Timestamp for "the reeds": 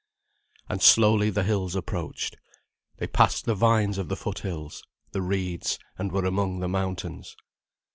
5.11-5.77